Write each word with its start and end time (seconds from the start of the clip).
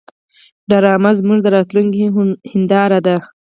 ډرامه 0.69 1.11
زموږ 1.19 1.39
د 1.43 1.47
راتلونکي 1.55 2.01
هنداره 2.51 2.99
ده 3.05 3.15